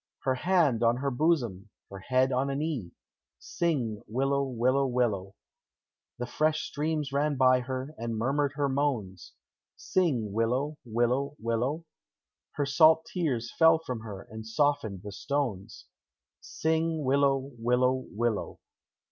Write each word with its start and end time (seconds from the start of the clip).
Her 0.23 0.33
hand 0.33 0.81
on 0.81 0.97
her 0.97 1.11
bosom, 1.11 1.69
her 1.91 1.99
head 1.99 2.31
on 2.31 2.47
her 2.49 2.55
knee, 2.55 2.91
Sing 3.37 4.01
willow, 4.07 4.41
willow, 4.43 4.87
willow; 4.87 5.35
The 6.17 6.25
fresh 6.25 6.61
streams 6.63 7.11
ran 7.13 7.35
by 7.35 7.59
her, 7.59 7.93
and 7.99 8.17
murmured 8.17 8.53
her 8.55 8.67
moans, 8.67 9.33
Sing 9.75 10.33
willow, 10.33 10.79
willow, 10.85 11.35
willow; 11.37 11.85
Her 12.53 12.65
salt 12.65 13.05
tears 13.13 13.53
fell 13.59 13.77
from 13.77 13.99
her, 13.99 14.23
and 14.23 14.47
softened 14.47 15.03
the 15.03 15.11
stones; 15.11 15.85
Sing 16.39 17.03
willow, 17.03 17.51
willow, 17.59 18.07
willow. 18.09 18.57